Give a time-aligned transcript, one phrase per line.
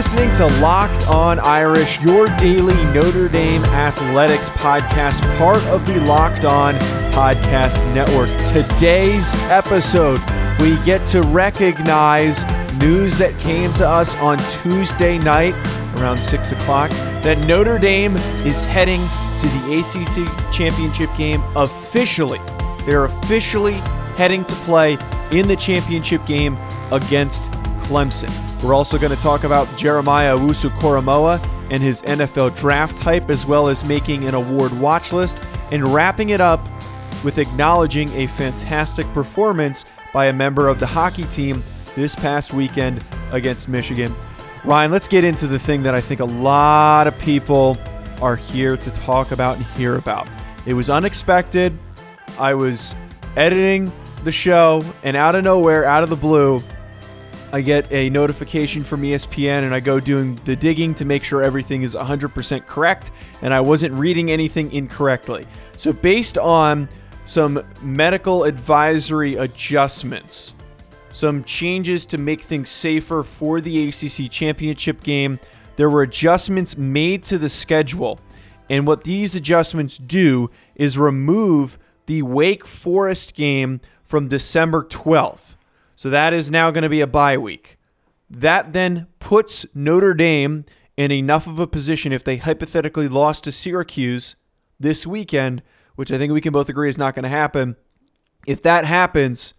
[0.00, 6.46] Listening to Locked On Irish, your daily Notre Dame athletics podcast, part of the Locked
[6.46, 6.74] On
[7.12, 8.30] Podcast Network.
[8.48, 10.18] Today's episode,
[10.58, 12.44] we get to recognize
[12.78, 15.52] news that came to us on Tuesday night
[15.98, 16.88] around 6 o'clock
[17.20, 22.40] that Notre Dame is heading to the ACC championship game officially.
[22.86, 23.74] They're officially
[24.16, 24.96] heading to play
[25.30, 26.56] in the championship game
[26.90, 27.50] against
[27.82, 28.49] Clemson.
[28.62, 33.68] We're also going to talk about Jeremiah Owusu-Koramoah and his NFL draft hype, as well
[33.68, 35.38] as making an award watch list,
[35.70, 36.60] and wrapping it up
[37.24, 41.62] with acknowledging a fantastic performance by a member of the hockey team
[41.94, 44.14] this past weekend against Michigan.
[44.64, 47.78] Ryan, let's get into the thing that I think a lot of people
[48.20, 50.28] are here to talk about and hear about.
[50.66, 51.78] It was unexpected.
[52.38, 52.94] I was
[53.36, 53.90] editing
[54.24, 56.62] the show, and out of nowhere, out of the blue,
[57.52, 61.42] I get a notification from ESPN and I go doing the digging to make sure
[61.42, 63.10] everything is 100% correct
[63.42, 65.46] and I wasn't reading anything incorrectly.
[65.76, 66.88] So, based on
[67.24, 70.54] some medical advisory adjustments,
[71.10, 75.40] some changes to make things safer for the ACC championship game,
[75.74, 78.20] there were adjustments made to the schedule.
[78.68, 85.56] And what these adjustments do is remove the Wake Forest game from December 12th.
[86.00, 87.76] So that is now going to be a bye week.
[88.30, 90.64] That then puts Notre Dame
[90.96, 94.34] in enough of a position if they hypothetically lost to Syracuse
[94.78, 95.62] this weekend,
[95.96, 97.76] which I think we can both agree is not going to happen.
[98.46, 99.52] If that happens,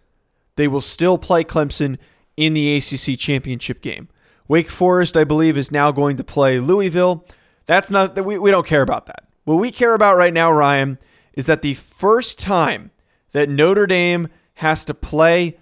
[0.56, 1.96] they will still play Clemson
[2.36, 4.08] in the ACC championship game.
[4.48, 7.24] Wake Forest, I believe, is now going to play Louisville.
[7.66, 9.28] That's not that we, we don't care about that.
[9.44, 10.98] What we care about right now, Ryan,
[11.34, 12.90] is that the first time
[13.30, 15.56] that Notre Dame has to play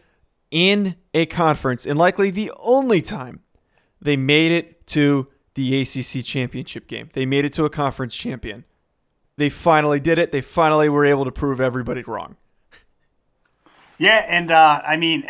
[0.50, 3.40] in a conference, and likely the only time
[4.00, 7.08] they made it to the ACC championship game.
[7.12, 8.64] They made it to a conference champion.
[9.36, 10.32] They finally did it.
[10.32, 12.36] They finally were able to prove everybody wrong.
[13.98, 15.26] Yeah, and uh, I mean,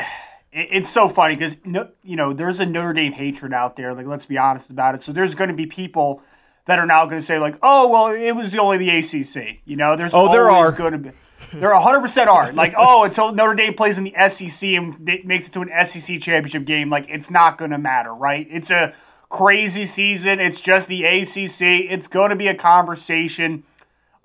[0.53, 3.95] it's so funny because no, you know there's a Notre Dame hatred out there.
[3.95, 5.03] Like, let's be honest about it.
[5.03, 6.23] So there's going to be people
[6.67, 9.61] that are now going to say like, "Oh, well, it was the only the ACC."
[9.65, 11.11] You know, there's oh, there are going to be.
[11.53, 12.53] There 100% are.
[12.53, 16.21] Like, oh, until Notre Dame plays in the SEC and makes it to an SEC
[16.21, 18.47] championship game, like, it's not going to matter, right?
[18.51, 18.95] It's a
[19.29, 20.41] crazy season.
[20.41, 21.91] It's just the ACC.
[21.91, 23.65] It's going to be a conversation,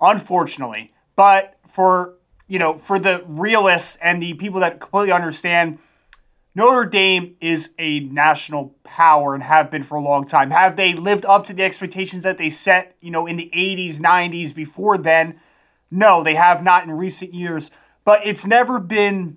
[0.00, 0.92] unfortunately.
[1.16, 2.14] But for,
[2.46, 5.78] you know, for the realists and the people that completely understand,
[6.54, 10.50] Notre Dame is a national power and have been for a long time.
[10.50, 14.00] Have they lived up to the expectations that they set, you know, in the 80s,
[14.00, 15.40] 90s before then?
[15.90, 17.70] No, they have not in recent years,
[18.04, 19.36] but it's never been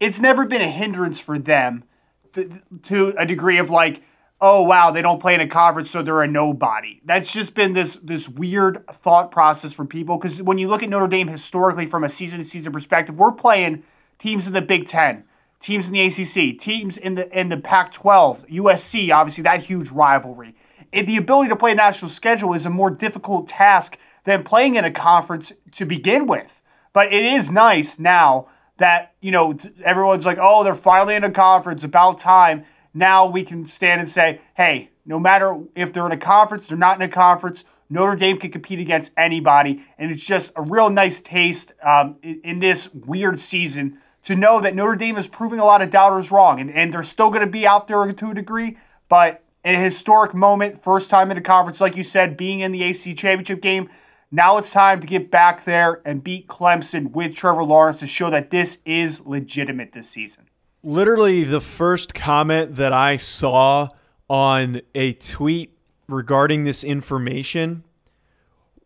[0.00, 1.84] it's never been a hindrance for them
[2.32, 4.02] to, to a degree of like,
[4.40, 7.00] oh wow, they don't play in a conference, so they're a nobody.
[7.04, 10.88] That's just been this this weird thought process for people because when you look at
[10.88, 13.82] Notre Dame historically from a season to season perspective, we're playing
[14.18, 15.24] teams in the Big Ten,
[15.60, 20.54] teams in the ACC, teams in the in the Pac-12, USC, obviously that huge rivalry.
[20.92, 24.76] And the ability to play a national schedule is a more difficult task than playing
[24.76, 26.60] in a conference to begin with.
[26.92, 28.48] But it is nice now
[28.78, 32.64] that, you know, everyone's like, oh, they're finally in a conference, about time.
[32.92, 36.78] Now we can stand and say, hey, no matter if they're in a conference, they're
[36.78, 39.84] not in a conference, Notre Dame can compete against anybody.
[39.98, 44.60] And it's just a real nice taste um, in, in, this weird season to know
[44.60, 46.60] that Notre Dame is proving a lot of doubters wrong.
[46.60, 48.78] And, and they're still going to be out there to a degree,
[49.08, 52.82] but a historic moment, first time in a conference, like you said, being in the
[52.82, 53.90] AC championship game,
[54.30, 58.30] now it's time to get back there and beat Clemson with Trevor Lawrence to show
[58.30, 60.46] that this is legitimate this season.
[60.82, 63.88] Literally, the first comment that I saw
[64.28, 65.76] on a tweet
[66.08, 67.84] regarding this information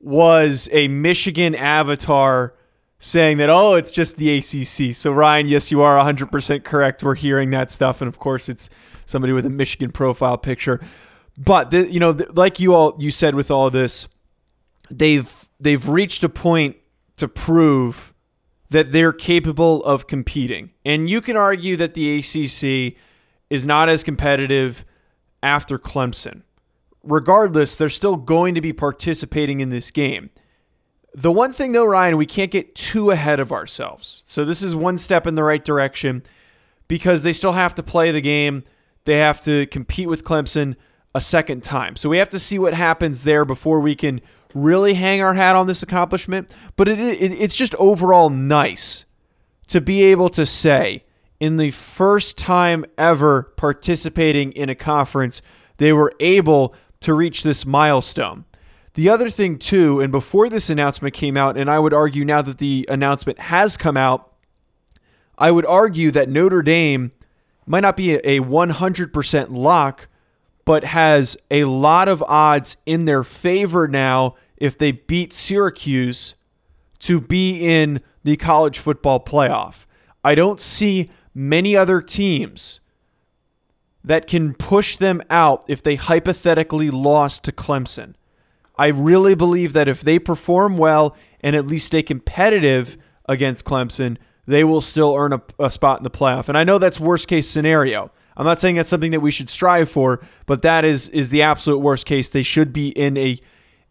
[0.00, 2.54] was a Michigan avatar
[2.98, 4.94] saying that, oh, it's just the ACC.
[4.94, 7.02] So, Ryan, yes, you are 100% correct.
[7.02, 8.00] We're hearing that stuff.
[8.00, 8.70] And of course, it's
[9.04, 10.80] somebody with a Michigan profile picture.
[11.36, 14.08] But, the, you know, the, like you all you said with all this,
[14.90, 16.76] they've they've reached a point
[17.16, 18.12] to prove
[18.70, 20.70] that they're capable of competing.
[20.84, 22.96] And you can argue that the ACC
[23.50, 24.84] is not as competitive
[25.42, 26.42] after Clemson.
[27.02, 30.30] Regardless, they're still going to be participating in this game.
[31.14, 34.24] The one thing, though, Ryan, we can't get too ahead of ourselves.
[34.26, 36.24] So, this is one step in the right direction
[36.88, 38.64] because they still have to play the game.
[39.04, 40.74] They have to compete with Clemson
[41.14, 41.94] a second time.
[41.94, 44.20] So, we have to see what happens there before we can
[44.54, 49.04] really hang our hat on this accomplishment, but it, it, it's just overall nice
[49.68, 51.02] to be able to say
[51.40, 55.42] in the first time ever participating in a conference
[55.76, 58.44] they were able to reach this milestone.
[58.94, 62.42] The other thing, too, and before this announcement came out, and I would argue now
[62.42, 64.32] that the announcement has come out,
[65.36, 67.10] I would argue that Notre Dame
[67.66, 70.08] might not be a 100% lock,
[70.64, 76.34] but has a lot of odds in their favor now if they beat Syracuse
[77.00, 79.86] to be in the college football playoff.
[80.22, 82.80] I don't see many other teams
[84.02, 88.14] that can push them out if they hypothetically lost to Clemson.
[88.76, 92.96] I really believe that if they perform well and at least stay competitive
[93.26, 94.16] against Clemson,
[94.46, 96.48] they will still earn a, a, spot in the playoff.
[96.48, 98.10] And I know that's worst case scenario.
[98.36, 101.42] I'm not saying that's something that we should strive for, but that is is the
[101.42, 102.30] absolute worst case.
[102.30, 103.38] They should be in a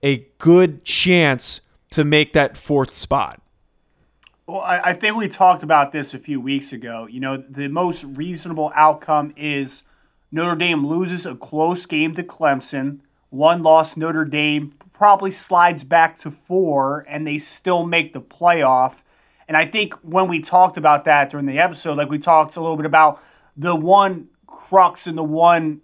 [0.04, 1.62] a good chance
[1.92, 3.42] to make that fourth spot.
[4.46, 7.08] Well, I, I think we talked about this a few weeks ago.
[7.10, 9.84] You know, the most reasonable outcome is
[10.32, 13.00] Notre Dame loses a close game to Clemson.
[13.30, 19.02] One loss, Notre Dame probably slides back to four, and they still make the playoff.
[19.48, 22.62] And I think when we talked about that during the episode, like we talked a
[22.62, 23.24] little bit about
[23.56, 25.82] the one crux and the one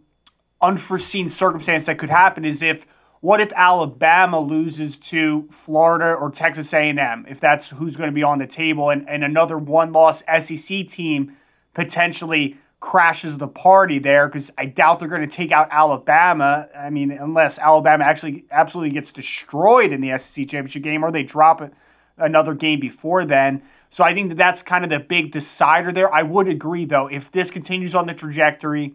[0.61, 2.85] unforeseen circumstance that could happen is if
[3.21, 8.23] what if Alabama loses to Florida or Texas A&M if that's who's going to be
[8.23, 11.35] on the table and, and another one-loss SEC team
[11.73, 16.69] potentially crashes the party there because I doubt they're going to take out Alabama.
[16.75, 21.23] I mean, unless Alabama actually absolutely gets destroyed in the SEC championship game or they
[21.23, 21.73] drop it
[22.17, 23.61] another game before then.
[23.89, 26.13] So I think that that's kind of the big decider there.
[26.13, 28.93] I would agree, though, if this continues on the trajectory,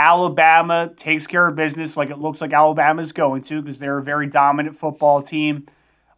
[0.00, 3.98] Alabama takes care of business like it looks like Alabama is going to because they're
[3.98, 5.66] a very dominant football team.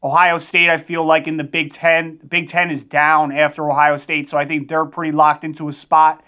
[0.05, 3.69] Ohio State, I feel like in the Big Ten, the Big Ten is down after
[3.69, 6.23] Ohio State, so I think they're pretty locked into a spot.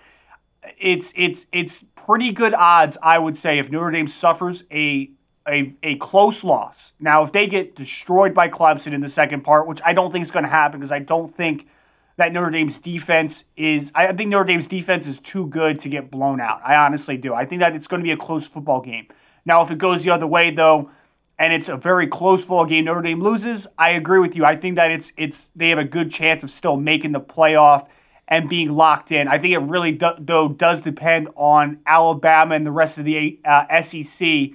[0.78, 5.12] It's it's it's pretty good odds, I would say, if Notre Dame suffers a
[5.46, 6.94] a, a close loss.
[6.98, 10.22] Now, if they get destroyed by Clemson in the second part, which I don't think
[10.22, 11.68] is going to happen because I don't think
[12.16, 16.10] that Notre Dame's defense is, I think Notre Dame's defense is too good to get
[16.10, 16.60] blown out.
[16.64, 17.34] I honestly do.
[17.34, 19.08] I think that it's going to be a close football game.
[19.44, 20.90] Now, if it goes the other way, though,
[21.38, 24.44] and it's a very close football game, Notre Dame loses, I agree with you.
[24.44, 27.88] I think that it's, it's, they have a good chance of still making the playoff
[28.28, 29.26] and being locked in.
[29.26, 33.40] I think it really, do, though, does depend on Alabama and the rest of the
[33.44, 34.52] uh, SEC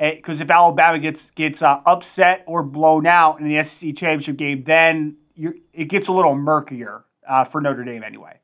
[0.00, 4.64] because if Alabama gets gets uh, upset or blown out in the SEC championship game,
[4.64, 5.16] then
[5.72, 8.38] it gets a little murkier uh, for Notre Dame anyway.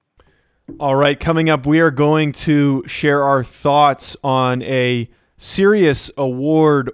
[0.80, 5.08] All right, coming up, we are going to share our thoughts on a
[5.38, 6.90] serious award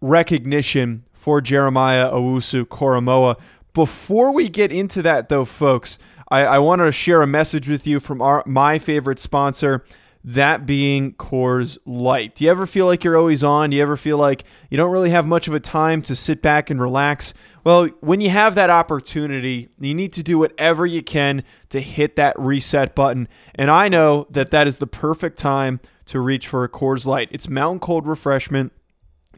[0.00, 3.40] recognition for Jeremiah Owusu Koramoah.
[3.72, 5.98] Before we get into that, though, folks,
[6.28, 9.84] I, I want to share a message with you from our my favorite sponsor
[10.24, 12.34] that being Coors Light.
[12.34, 13.70] Do you ever feel like you're always on?
[13.70, 16.40] Do you ever feel like you don't really have much of a time to sit
[16.40, 17.34] back and relax?
[17.62, 22.16] Well, when you have that opportunity, you need to do whatever you can to hit
[22.16, 23.28] that reset button.
[23.54, 27.28] And I know that that is the perfect time to reach for a Coors Light.
[27.30, 28.72] It's mountain cold refreshment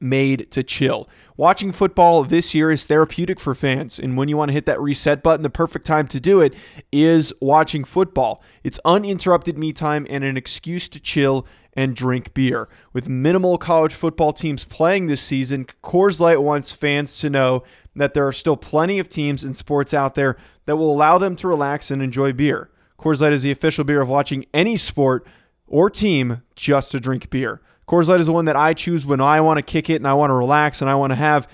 [0.01, 1.09] made to chill.
[1.37, 4.81] Watching football this year is therapeutic for fans, and when you want to hit that
[4.81, 6.55] reset button, the perfect time to do it
[6.91, 8.43] is watching football.
[8.65, 12.69] It's uninterrupted me time and an excuse to chill and drink beer.
[12.93, 17.63] With minimal college football teams playing this season, Coors Light wants fans to know
[17.95, 21.37] that there are still plenty of teams and sports out there that will allow them
[21.37, 22.71] to relax and enjoy beer.
[22.99, 25.27] Coors Light is the official beer of watching any sport
[25.67, 27.61] or team just to drink beer.
[27.89, 30.09] Coors Light is the one that I choose when I want to kick it and
[30.09, 31.49] I want to relax and I want to have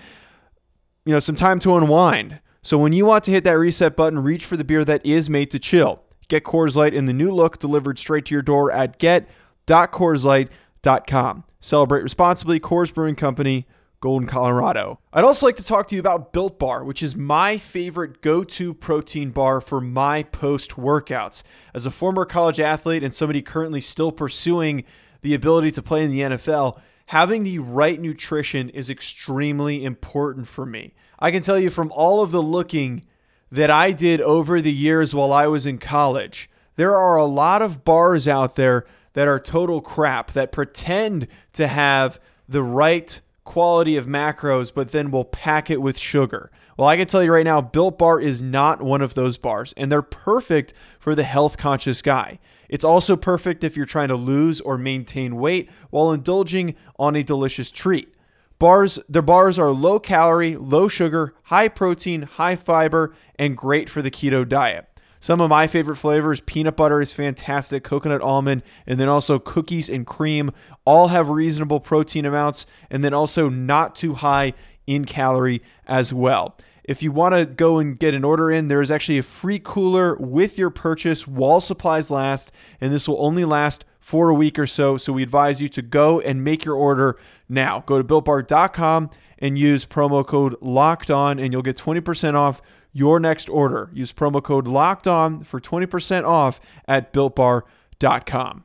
[1.04, 2.40] you know some time to unwind.
[2.62, 5.28] So when you want to hit that reset button, reach for the beer that is
[5.28, 6.00] made to chill.
[6.28, 11.44] Get Coors Light in the new look delivered straight to your door at get.coorslight.com.
[11.60, 12.60] Celebrate responsibly.
[12.60, 13.66] Coors Brewing Company,
[14.00, 15.00] Golden, Colorado.
[15.12, 18.44] I'd also like to talk to you about Built Bar, which is my favorite go
[18.44, 21.42] to protein bar for my post workouts.
[21.74, 24.84] As a former college athlete and somebody currently still pursuing
[25.22, 30.66] the ability to play in the NFL, having the right nutrition is extremely important for
[30.66, 30.94] me.
[31.18, 33.04] I can tell you from all of the looking
[33.50, 37.62] that I did over the years while I was in college, there are a lot
[37.62, 43.96] of bars out there that are total crap that pretend to have the right quality
[43.96, 46.50] of macros, but then will pack it with sugar.
[46.76, 49.74] Well, I can tell you right now, Built Bar is not one of those bars,
[49.76, 52.38] and they're perfect for the health conscious guy.
[52.72, 57.22] It's also perfect if you're trying to lose or maintain weight while indulging on a
[57.22, 58.14] delicious treat.
[58.58, 64.00] Bars, their bars are low calorie, low sugar, high protein, high fiber, and great for
[64.00, 64.88] the keto diet.
[65.20, 69.90] Some of my favorite flavors peanut butter is fantastic, coconut almond, and then also cookies
[69.90, 70.50] and cream
[70.86, 74.54] all have reasonable protein amounts and then also not too high
[74.86, 76.56] in calorie as well.
[76.84, 79.60] If you want to go and get an order in, there is actually a free
[79.62, 84.58] cooler with your purchase while supplies last, and this will only last for a week
[84.58, 84.96] or so.
[84.96, 87.16] So we advise you to go and make your order
[87.48, 87.84] now.
[87.86, 92.60] Go to builtbar.com and use promo code locked on, and you'll get 20% off
[92.92, 93.90] your next order.
[93.92, 98.64] Use promo code locked on for 20% off at builtbar.com.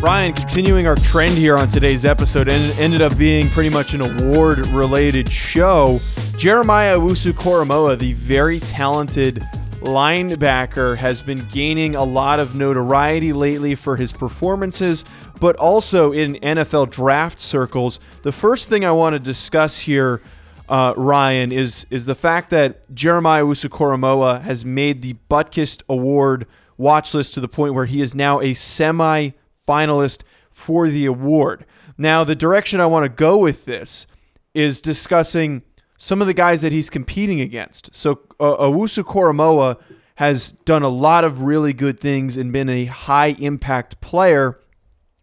[0.00, 4.00] Ryan, continuing our trend here on today's episode, and ended up being pretty much an
[4.00, 6.00] award related show.
[6.38, 9.46] Jeremiah Owusu Koramoah, the very talented
[9.80, 15.04] linebacker, has been gaining a lot of notoriety lately for his performances,
[15.38, 18.00] but also in NFL draft circles.
[18.22, 20.22] The first thing I want to discuss here,
[20.70, 26.46] uh, Ryan, is is the fact that Jeremiah Owusu Koramoah has made the Butkus Award
[26.78, 29.32] watch list to the point where he is now a semi
[29.70, 31.64] finalist for the award.
[31.96, 34.06] Now, the direction I want to go with this
[34.54, 35.62] is discussing
[35.98, 37.94] some of the guys that he's competing against.
[37.94, 39.80] So, uh, Owusu Koramoah
[40.16, 44.58] has done a lot of really good things and been a high impact player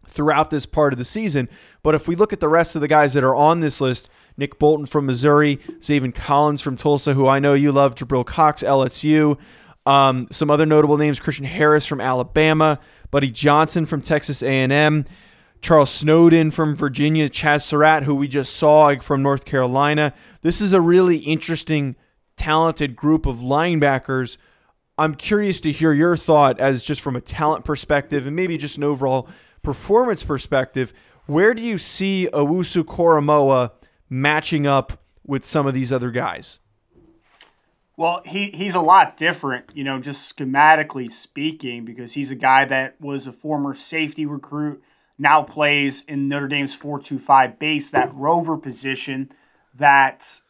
[0.06, 1.48] throughout this part of the season.
[1.82, 4.08] But if we look at the rest of the guys that are on this list,
[4.36, 8.62] Nick Bolton from Missouri, Zaven Collins from Tulsa, who I know you love, Jabril Cox,
[8.62, 9.38] LSU,
[9.86, 12.78] um, some other notable names, Christian Harris from Alabama,
[13.10, 15.04] Buddy Johnson from Texas A&M,
[15.60, 20.12] Charles Snowden from Virginia, Chazz Surratt, who we just saw from North Carolina.
[20.42, 21.96] This is a really interesting,
[22.36, 24.36] talented group of linebackers.
[24.98, 28.76] I'm curious to hear your thought as just from a talent perspective and maybe just
[28.76, 29.28] an overall
[29.62, 30.92] performance perspective.
[31.26, 33.72] Where do you see Owusu Koramoah
[34.10, 36.60] matching up with some of these other guys?
[37.98, 42.64] Well, he, he's a lot different, you know, just schematically speaking, because he's a guy
[42.64, 44.80] that was a former safety recruit,
[45.18, 49.32] now plays in Notre Dame's 425 base, that rover position
[49.74, 50.40] that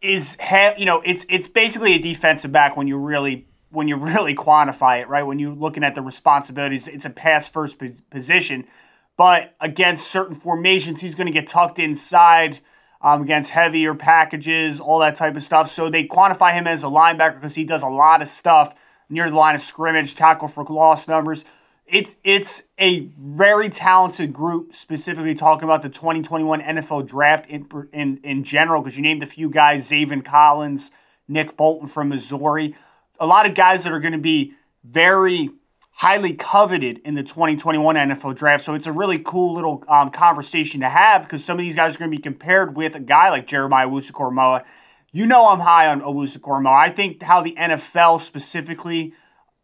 [0.00, 0.36] is
[0.78, 5.00] you know, it's it's basically a defensive back when you really when you really quantify
[5.00, 5.24] it, right?
[5.24, 8.68] When you're looking at the responsibilities, it's a pass first position.
[9.16, 12.60] But against certain formations, he's going to get tucked inside
[13.00, 15.70] um, against heavier packages, all that type of stuff.
[15.70, 18.74] So they quantify him as a linebacker because he does a lot of stuff
[19.08, 21.44] near the line of scrimmage, tackle for loss numbers.
[21.86, 28.18] It's it's a very talented group, specifically talking about the 2021 NFL draft in in,
[28.24, 30.90] in general, because you named a few guys, Zaven Collins,
[31.28, 32.74] Nick Bolton from Missouri.
[33.20, 35.50] A lot of guys that are going to be very
[35.96, 38.62] highly coveted in the 2021 NFL draft.
[38.62, 41.94] So it's a really cool little um, conversation to have because some of these guys
[41.94, 44.64] are going to be compared with a guy like Jeremiah Owusu
[45.10, 49.14] You know I'm high on Owusu I think how the NFL specifically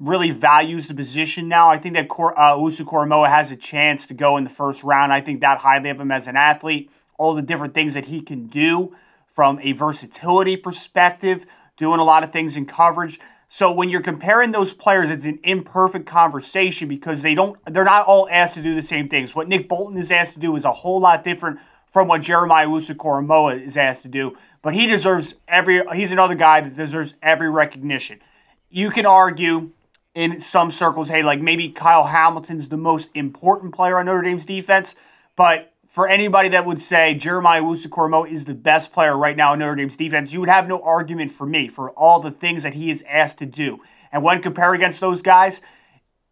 [0.00, 1.68] really values the position now.
[1.68, 2.56] I think that Cor- uh,
[3.28, 5.12] has a chance to go in the first round.
[5.12, 8.22] I think that highly of him as an athlete, all the different things that he
[8.22, 8.96] can do
[9.26, 11.44] from a versatility perspective,
[11.76, 13.20] doing a lot of things in coverage.
[13.52, 18.06] So when you're comparing those players, it's an imperfect conversation because they don't they're not
[18.06, 19.34] all asked to do the same things.
[19.34, 21.60] What Nick Bolton is asked to do is a whole lot different
[21.92, 24.38] from what Jeremiah Owusu is asked to do.
[24.62, 28.20] But he deserves every he's another guy that deserves every recognition.
[28.70, 29.72] You can argue
[30.14, 34.46] in some circles, hey, like maybe Kyle Hamilton's the most important player on Notre Dame's
[34.46, 34.94] defense,
[35.36, 39.58] but for anybody that would say Jeremiah Owusu is the best player right now in
[39.58, 42.72] Notre Dame's defense, you would have no argument for me for all the things that
[42.72, 43.78] he is asked to do.
[44.10, 45.60] And when compared against those guys,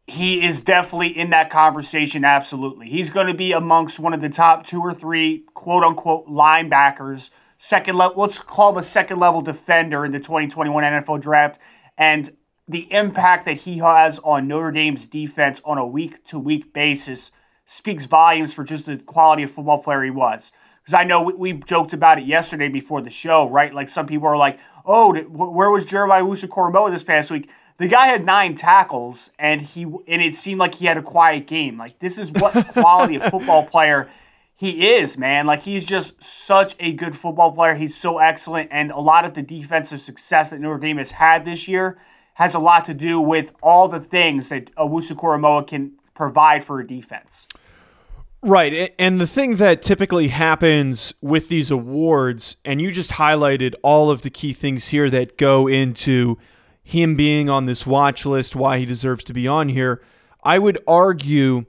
[0.07, 2.89] he is definitely in that conversation, absolutely.
[2.89, 7.29] He's going to be amongst one of the top two or three quote unquote linebackers,
[7.59, 11.61] second level, let's call him a second level defender in the 2021 NFL draft.
[11.99, 12.35] And
[12.67, 17.31] the impact that he has on Notre Dame's defense on a week to week basis
[17.71, 20.51] speaks volumes for just the quality of football player he was.
[20.83, 23.73] Because I know we, we, joked about it yesterday before the show, right?
[23.73, 27.49] Like some people are like, "Oh, did, where was Jeremiah Owusu this past week?"
[27.79, 31.47] The guy had nine tackles, and he and it seemed like he had a quiet
[31.47, 31.79] game.
[31.79, 34.11] Like this is what quality of football player
[34.57, 35.47] he is, man.
[35.47, 37.77] Like he's just such a good football player.
[37.77, 41.45] He's so excellent, and a lot of the defensive success that Notre Dame has had
[41.45, 41.99] this year
[42.35, 46.87] has a lot to do with all the things that Owusu can provide for a
[46.87, 47.49] defense.
[48.43, 48.93] Right.
[48.99, 54.21] And the thing that typically happens with these awards, and you just highlighted all of
[54.21, 56.37] the key things here that go into
[56.83, 60.03] him being on this watch list, why he deserves to be on here.
[60.45, 61.65] I would argue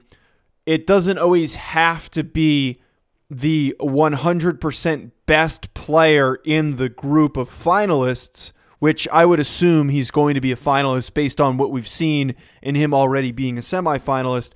[0.66, 2.82] it doesn't always have to be
[3.30, 8.52] the 100% best player in the group of finalists,
[8.82, 12.34] which I would assume he's going to be a finalist based on what we've seen
[12.60, 14.54] in him already being a semifinalist.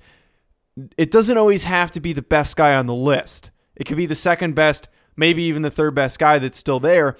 [0.97, 3.51] It doesn't always have to be the best guy on the list.
[3.77, 7.15] It could be the second best, maybe even the third best guy that's still there.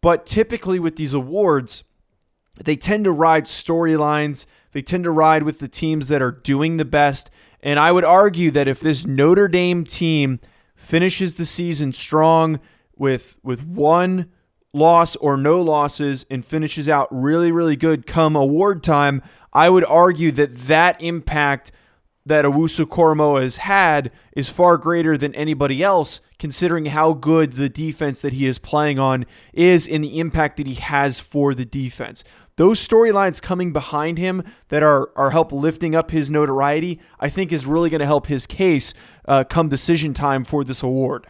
[0.00, 1.82] But typically with these awards,
[2.62, 6.76] they tend to ride storylines, they tend to ride with the teams that are doing
[6.76, 7.32] the best.
[7.64, 10.38] And I would argue that if this Notre Dame team
[10.76, 12.60] finishes the season strong
[12.96, 14.30] with with one
[14.74, 19.84] loss or no losses and finishes out really really good come award time, I would
[19.84, 21.72] argue that that impact
[22.26, 27.68] that Owusu Koramoah has had is far greater than anybody else, considering how good the
[27.68, 31.66] defense that he is playing on is and the impact that he has for the
[31.66, 32.24] defense.
[32.56, 37.52] Those storylines coming behind him that are are help lifting up his notoriety, I think,
[37.52, 38.94] is really going to help his case
[39.26, 41.26] uh, come decision time for this award.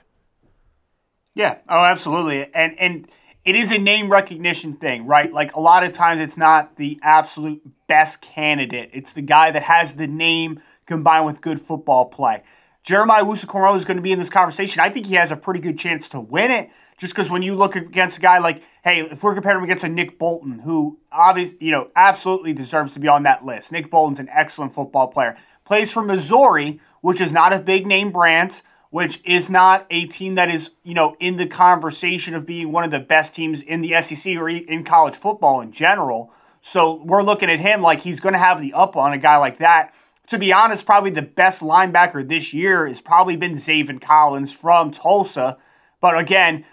[1.34, 1.58] Yeah.
[1.68, 2.52] Oh, absolutely.
[2.54, 3.08] And and
[3.44, 5.32] it is a name recognition thing, right?
[5.32, 8.90] Like a lot of times, it's not the absolute best candidate.
[8.92, 12.42] It's the guy that has the name combined with good football play.
[12.82, 14.80] Jeremiah Owusu is going to be in this conversation.
[14.80, 17.54] I think he has a pretty good chance to win it just because when you
[17.54, 20.98] look against a guy like, hey, if we're comparing him against a Nick Bolton, who
[21.10, 23.72] obviously, you know, absolutely deserves to be on that list.
[23.72, 25.36] Nick Bolton's an excellent football player.
[25.64, 28.62] Plays for Missouri, which is not a big name brand,
[28.94, 32.84] which is not a team that is, you know, in the conversation of being one
[32.84, 36.32] of the best teams in the SEC or in college football in general.
[36.60, 39.36] So we're looking at him like he's going to have the up on a guy
[39.36, 39.92] like that
[40.28, 44.90] to be honest, probably the best linebacker this year has probably been Zaven Collins from
[44.90, 45.58] Tulsa.
[46.00, 46.64] But again,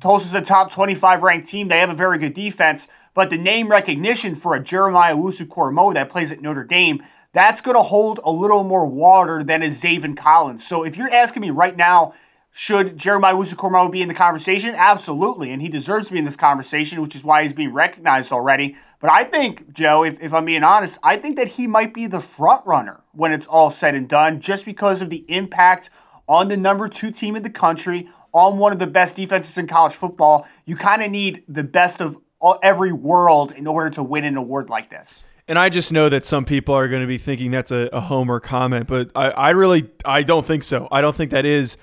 [0.00, 1.68] Tulsa's a top 25 ranked team.
[1.68, 2.88] They have a very good defense.
[3.14, 7.76] But the name recognition for a Jeremiah Owusu that plays at Notre Dame, that's going
[7.76, 10.66] to hold a little more water than a Zaven Collins.
[10.66, 12.14] So if you're asking me right now,
[12.50, 14.74] should Jeremiah Owusu be in the conversation?
[14.74, 15.52] Absolutely.
[15.52, 18.76] And he deserves to be in this conversation, which is why he's being recognized already.
[19.00, 22.06] But I think, Joe, if, if I'm being honest, I think that he might be
[22.06, 25.90] the front runner when it's all said and done, just because of the impact
[26.26, 29.66] on the number two team in the country, on one of the best defenses in
[29.66, 30.46] college football.
[30.64, 34.36] You kind of need the best of all, every world in order to win an
[34.36, 35.24] award like this.
[35.48, 38.00] And I just know that some people are going to be thinking that's a, a
[38.00, 40.86] homer comment, but I, I really I don't think so.
[40.92, 41.78] I don't think that is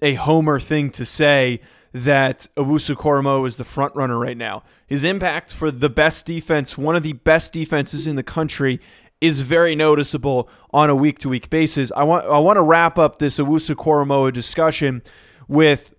[0.00, 1.60] a homer thing to say
[1.92, 4.62] that Owusu Koramoah is the front runner right now.
[4.86, 8.78] His impact for the best defense, one of the best defenses in the country,
[9.20, 11.90] is very noticeable on a week to week basis.
[11.96, 15.02] I want I want to wrap up this Owusu Koramoah discussion
[15.48, 15.92] with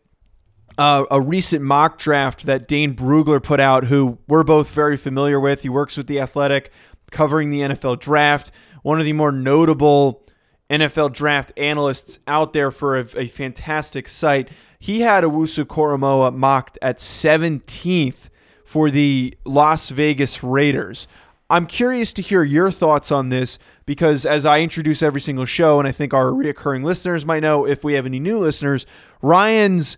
[0.77, 5.37] uh, a recent mock draft that Dane Brugler put out, who we're both very familiar
[5.37, 5.63] with.
[5.63, 6.71] He works with the Athletic,
[7.09, 8.51] covering the NFL draft.
[8.81, 10.25] One of the more notable
[10.69, 14.49] NFL draft analysts out there for a, a fantastic site.
[14.79, 18.29] He had Owusu Koramoah mocked at 17th
[18.63, 21.07] for the Las Vegas Raiders.
[21.49, 25.79] I'm curious to hear your thoughts on this because as I introduce every single show,
[25.79, 28.85] and I think our reoccurring listeners might know if we have any new listeners,
[29.23, 29.97] Ryan's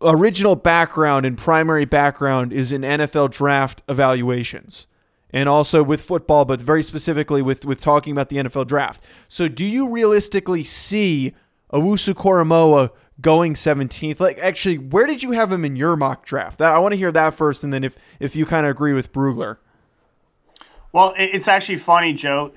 [0.00, 4.86] original background and primary background is in NFL draft evaluations
[5.32, 9.04] and also with football, but very specifically with, with talking about the NFL draft.
[9.28, 11.34] So, do you realistically see
[11.72, 14.20] Owusu Koramoah going 17th?
[14.20, 16.58] Like, actually, where did you have him in your mock draft?
[16.58, 18.92] That, I want to hear that first, and then if if you kind of agree
[18.92, 19.58] with Brugler.
[20.90, 22.50] Well, it's actually funny, Joe.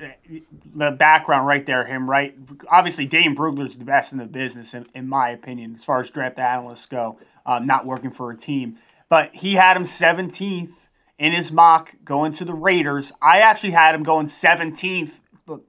[0.73, 2.33] The background right there, him right.
[2.69, 6.09] Obviously, Dane Brugler's the best in the business, in, in my opinion, as far as
[6.09, 7.17] draft analysts go.
[7.45, 8.77] Um, not working for a team,
[9.09, 10.80] but he had him 17th
[11.21, 13.11] in his mock going to the Raiders.
[13.21, 15.11] I actually had him going 17th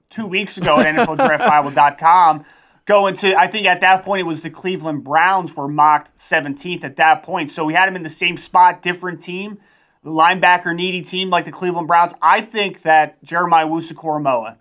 [0.08, 2.46] two weeks ago at NFLDraftBible.com.
[2.86, 6.82] Going to, I think at that point it was the Cleveland Browns were mocked 17th
[6.84, 7.50] at that point.
[7.50, 9.58] So we had him in the same spot, different team,
[10.02, 12.14] linebacker needy team like the Cleveland Browns.
[12.22, 14.56] I think that Jeremiah Owusu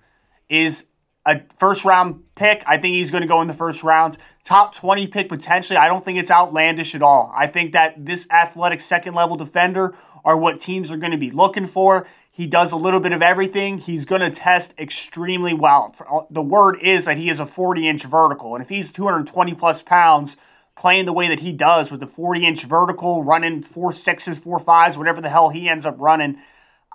[0.50, 0.88] is
[1.26, 2.64] a first round pick.
[2.68, 4.18] I think he's going to go in the first round.
[4.44, 5.78] Top 20 pick potentially.
[5.78, 7.32] I don't think it's outlandish at all.
[7.34, 11.32] I think that this athletic second level defender are what teams are going to be
[11.32, 12.08] looking for.
[12.32, 13.78] He does a little bit of everything.
[13.78, 15.94] He's going to test extremely well.
[16.10, 18.56] Uh, the word is that he is a 40 inch vertical.
[18.56, 20.38] And if he's 220 plus pounds,
[20.78, 24.60] playing the way that he does with the 40 inch vertical, running four sixes, four
[24.60, 26.38] fives, whatever the hell he ends up running,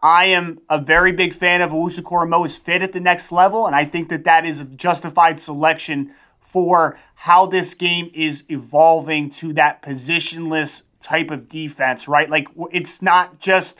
[0.02, 3.66] I am a very big fan of Owusu Koramoah's fit at the next level.
[3.66, 9.30] And I think that that is a justified selection for how this game is evolving
[9.30, 12.28] to that positionless type of defense, right?
[12.28, 13.76] Like it's not just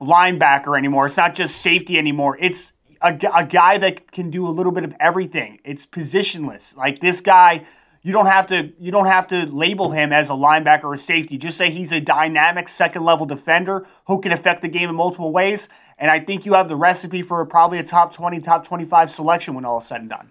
[0.00, 1.06] linebacker anymore.
[1.06, 2.36] It's not just safety anymore.
[2.38, 5.58] It's a, a guy that can do a little bit of everything.
[5.64, 6.76] It's positionless.
[6.76, 7.64] Like this guy,
[8.02, 11.38] you don't have to you don't have to label him as a linebacker or safety.
[11.38, 15.32] Just say he's a dynamic second level defender who can affect the game in multiple
[15.32, 15.70] ways.
[15.96, 19.54] And I think you have the recipe for probably a top 20, top 25 selection
[19.54, 20.30] when all is said and done.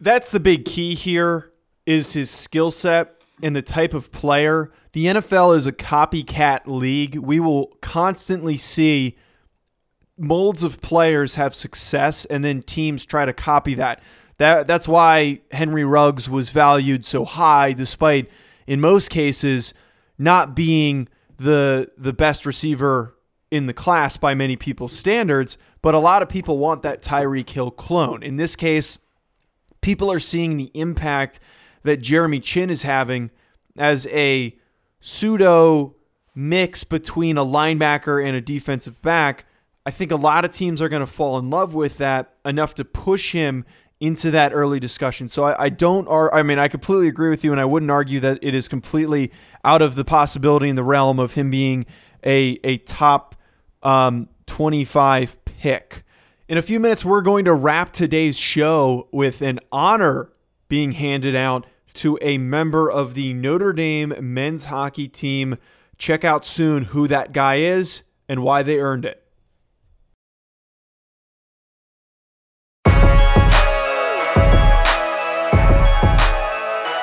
[0.00, 1.52] That's the big key here
[1.86, 4.70] is his skill set and the type of player.
[4.92, 7.16] The NFL is a copycat league.
[7.16, 9.16] We will constantly see
[10.16, 14.02] molds of players have success and then teams try to copy that.
[14.38, 18.30] That that's why Henry Ruggs was valued so high despite
[18.66, 19.74] in most cases
[20.18, 23.16] not being the the best receiver
[23.50, 27.50] in the class by many people's standards, but a lot of people want that Tyreek
[27.50, 28.22] Hill clone.
[28.22, 28.98] In this case,
[29.82, 31.38] people are seeing the impact
[31.82, 33.30] that Jeremy Chinn is having
[33.76, 34.56] as a
[35.00, 35.96] pseudo
[36.34, 39.46] mix between a linebacker and a defensive back.
[39.84, 42.74] I think a lot of teams are going to fall in love with that enough
[42.76, 43.64] to push him
[44.00, 45.28] into that early discussion.
[45.28, 47.90] So I, I don't, ar- I mean, I completely agree with you, and I wouldn't
[47.90, 49.30] argue that it is completely
[49.64, 51.86] out of the possibility in the realm of him being
[52.24, 53.36] a a top
[53.82, 56.04] um, 25 pick.
[56.48, 60.32] In a few minutes, we're going to wrap today's show with an honor
[60.72, 65.58] being handed out to a member of the Notre Dame men's hockey team.
[65.98, 69.22] Check out soon who that guy is and why they earned it.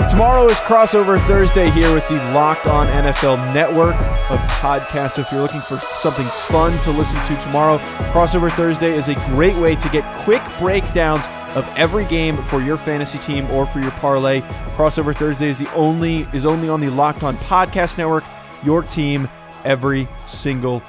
[0.10, 3.94] Tomorrow is crossover Thursday here with the Locked On NFL network
[4.32, 5.20] of podcasts.
[5.20, 7.78] If you're looking for something fun to listen to tomorrow,
[8.12, 12.78] crossover Thursday is a great way to get quick breakdowns of every game for your
[12.78, 14.42] fantasy team or for your parlay.
[14.76, 18.24] Crossover Thursday is the only is only on the Locked On Podcast Network.
[18.64, 19.28] Your team
[19.64, 20.82] every single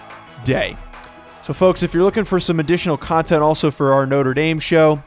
[0.44, 0.76] day.
[1.42, 5.02] So, folks, if you're looking for some additional content also for our Notre Dame show,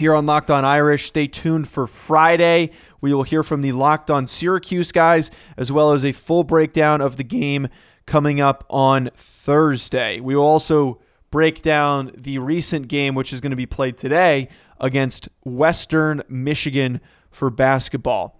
[0.00, 1.04] here on Locked On Irish.
[1.06, 2.70] Stay tuned for Friday.
[3.02, 7.00] We will hear from the Locked On Syracuse guys, as well as a full breakdown
[7.02, 7.68] of the game
[8.06, 10.18] coming up on Thursday.
[10.18, 14.48] We will also break down the recent game, which is going to be played today
[14.80, 18.38] against Western Michigan for basketball.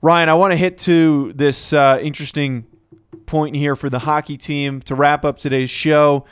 [0.00, 2.66] Ryan, I want to hit to this uh, interesting
[3.26, 6.24] point here for the hockey team to wrap up today's show.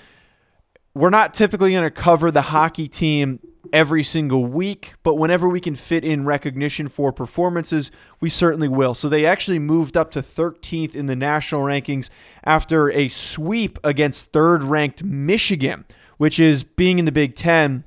[0.93, 3.39] We're not typically going to cover the hockey team
[3.73, 8.95] every single week, but whenever we can fit in recognition for performances, we certainly will.
[8.95, 12.11] So they actually moved up to 13th in the national rankings
[12.45, 15.85] after a sweep against third ranked Michigan,
[16.21, 17.83] which is being in the Big Ten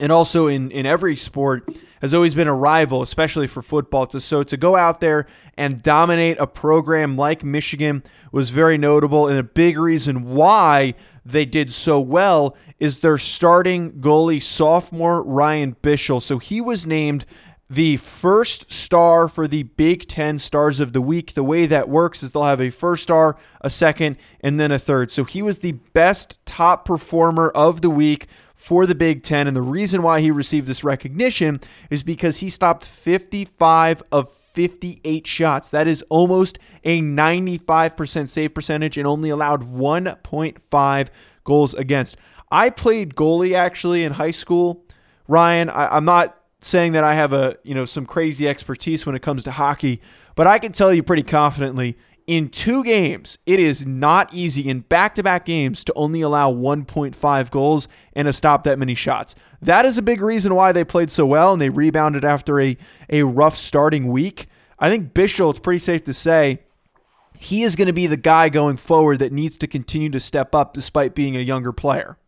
[0.00, 1.68] and also in, in every sport
[2.00, 4.08] has always been a rival, especially for football.
[4.08, 9.38] So to go out there and dominate a program like Michigan was very notable, and
[9.38, 10.94] a big reason why
[11.26, 16.22] they did so well is their starting goalie sophomore Ryan Bischel.
[16.22, 17.26] So he was named
[17.70, 21.34] the first star for the Big Ten Stars of the Week.
[21.34, 24.78] The way that works is they'll have a first star, a second, and then a
[24.78, 25.10] third.
[25.10, 29.46] So he was the best top performer of the week for the Big Ten.
[29.46, 35.26] And the reason why he received this recognition is because he stopped 55 of 58
[35.26, 35.68] shots.
[35.70, 41.08] That is almost a 95% save percentage and only allowed 1.5
[41.44, 42.16] goals against.
[42.50, 44.84] I played goalie actually in high school.
[45.28, 49.14] Ryan, I, am not saying that I have a you know some crazy expertise when
[49.14, 50.00] it comes to hockey,
[50.34, 51.96] but I can tell you pretty confidently
[52.28, 56.52] in two games, it is not easy in back to back games to only allow
[56.52, 59.34] 1.5 goals and to stop that many shots.
[59.62, 62.76] That is a big reason why they played so well and they rebounded after a,
[63.08, 64.46] a rough starting week.
[64.78, 66.60] I think Bischel, it's pretty safe to say,
[67.38, 70.54] he is going to be the guy going forward that needs to continue to step
[70.54, 72.18] up despite being a younger player.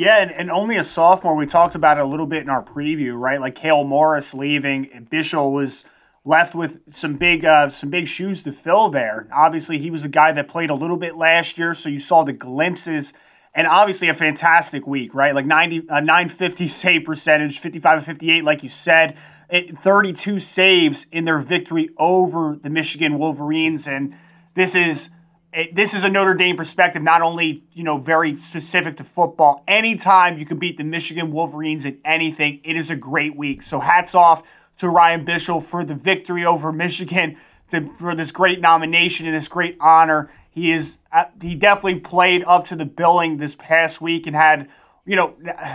[0.00, 1.36] Yeah, and, and only a sophomore.
[1.36, 3.38] We talked about it a little bit in our preview, right?
[3.38, 5.84] Like Cale Morris leaving, Bischel was
[6.24, 9.28] left with some big uh, some big shoes to fill there.
[9.30, 12.24] Obviously, he was a guy that played a little bit last year, so you saw
[12.24, 13.12] the glimpses.
[13.54, 15.34] And obviously, a fantastic week, right?
[15.34, 19.18] Like 90, uh, 950 save percentage, 55 58, like you said,
[19.50, 23.86] it, 32 saves in their victory over the Michigan Wolverines.
[23.86, 24.14] And
[24.54, 25.10] this is
[25.52, 29.64] it, this is a Notre Dame perspective, not only you know very specific to football.
[29.66, 33.62] Anytime you can beat the Michigan Wolverines in anything, it is a great week.
[33.62, 34.42] So hats off
[34.78, 37.36] to Ryan Bischel for the victory over Michigan,
[37.70, 40.30] to, for this great nomination and this great honor.
[40.50, 44.68] He is uh, he definitely played up to the billing this past week and had
[45.04, 45.34] you know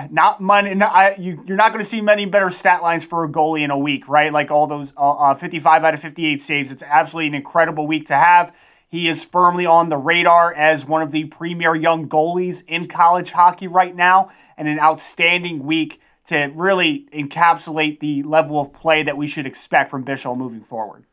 [0.10, 0.74] not money.
[0.74, 3.72] Not, you, you're not going to see many better stat lines for a goalie in
[3.72, 4.32] a week, right?
[4.32, 6.72] Like all those uh, uh, 55 out of 58 saves.
[6.72, 8.56] It's absolutely an incredible week to have.
[8.88, 13.32] He is firmly on the radar as one of the premier young goalies in college
[13.32, 19.18] hockey right now, and an outstanding week to really encapsulate the level of play that
[19.18, 21.06] we should expect from Bischel moving forward.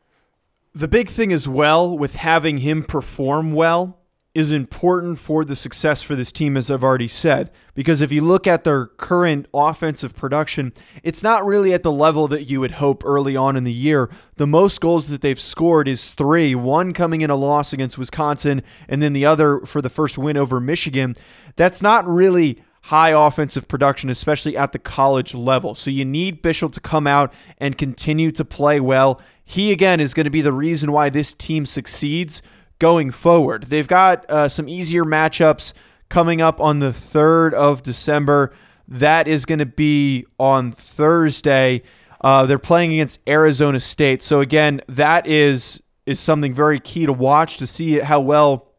[0.73, 3.99] The big thing as well with having him perform well
[4.33, 7.51] is important for the success for this team, as I've already said.
[7.75, 12.27] Because if you look at their current offensive production, it's not really at the level
[12.29, 14.09] that you would hope early on in the year.
[14.37, 18.63] The most goals that they've scored is three one coming in a loss against Wisconsin,
[18.87, 21.13] and then the other for the first win over Michigan.
[21.55, 25.75] That's not really high offensive production, especially at the college level.
[25.75, 29.21] So you need Bischel to come out and continue to play well.
[29.45, 32.41] He, again, is going to be the reason why this team succeeds
[32.79, 33.65] going forward.
[33.65, 35.73] They've got uh, some easier matchups
[36.09, 38.53] coming up on the 3rd of December.
[38.87, 41.81] That is going to be on Thursday.
[42.21, 44.23] Uh, they're playing against Arizona State.
[44.23, 48.73] So again, that is is something very key to watch to see how well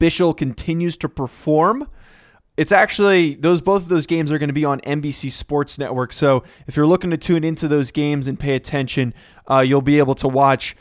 [0.00, 1.88] Bischel continues to perform.
[2.56, 6.12] It's actually those both of those games are going to be on NBC Sports Network.
[6.12, 9.12] So if you're looking to tune into those games and pay attention,
[9.50, 10.74] uh, you'll be able to watch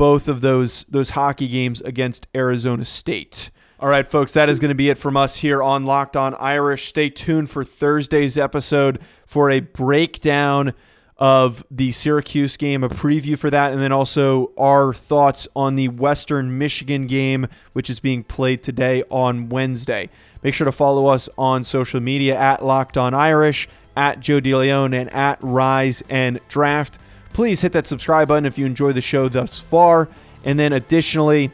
[0.00, 3.50] both of those those hockey games against Arizona State.
[3.78, 6.34] All right, folks, that is going to be it from us here on Locked On
[6.36, 6.88] Irish.
[6.88, 10.72] Stay tuned for Thursday's episode for a breakdown
[11.18, 15.88] of the Syracuse game, a preview for that, and then also our thoughts on the
[15.88, 20.08] Western Michigan game, which is being played today on Wednesday.
[20.42, 24.94] Make sure to follow us on social media at Locked On Irish, at Joe DeLeon,
[24.94, 26.98] and at Rise and Draft
[27.32, 30.08] please hit that subscribe button if you enjoy the show thus far.
[30.44, 31.50] And then additionally,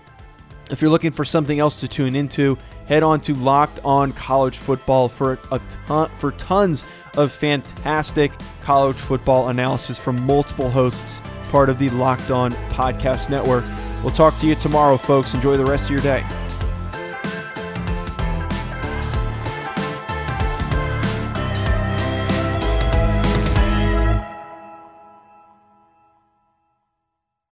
[0.70, 4.56] if you're looking for something else to tune into, head on to Locked On College
[4.56, 6.84] Football for a ton, for tons
[7.16, 13.64] of fantastic college football analysis from multiple hosts, part of the Locked On Podcast Network.
[14.02, 15.34] We'll talk to you tomorrow, folks.
[15.34, 16.45] Enjoy the rest of your day.